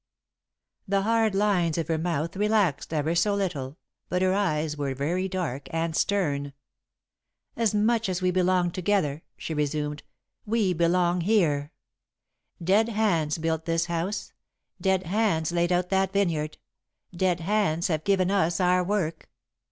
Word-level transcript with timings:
The 0.87 1.03
hard 1.03 1.35
lines 1.35 1.77
of 1.77 1.87
her 1.87 1.99
mouth 1.99 2.35
relaxed, 2.35 2.91
ever 2.91 3.13
so 3.13 3.35
little, 3.35 3.77
but 4.09 4.23
her 4.23 4.33
eyes 4.33 4.75
were 4.75 4.95
very 4.95 5.29
dark 5.29 5.67
and 5.71 5.95
stern. 5.95 6.53
"As 7.55 7.75
much 7.75 8.09
as 8.09 8.19
we 8.19 8.31
belong 8.31 8.71
together," 8.71 9.21
she 9.37 9.53
resumed, 9.53 10.01
"we 10.43 10.73
belong 10.73 11.21
here. 11.21 11.71
Dead 12.63 12.89
hands 12.89 13.37
built 13.37 13.65
this 13.65 13.85
house, 13.85 14.33
dead 14.81 15.03
hands 15.03 15.51
laid 15.51 15.71
out 15.71 15.89
that 15.91 16.13
vineyard, 16.13 16.57
dead 17.15 17.41
hands 17.41 17.87
have 17.87 18.03
given 18.03 18.31
us 18.31 18.59
our 18.59 18.83
work. 18.83 19.29